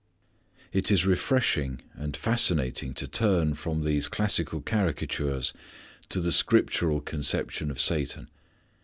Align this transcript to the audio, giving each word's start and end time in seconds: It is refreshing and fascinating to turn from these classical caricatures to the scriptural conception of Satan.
It 0.73 0.89
is 0.89 1.05
refreshing 1.05 1.83
and 1.93 2.17
fascinating 2.17 2.95
to 2.95 3.07
turn 3.07 3.53
from 3.53 3.83
these 3.83 4.07
classical 4.07 4.59
caricatures 4.59 5.53
to 6.09 6.19
the 6.19 6.31
scriptural 6.31 7.01
conception 7.01 7.69
of 7.69 7.79
Satan. 7.79 8.27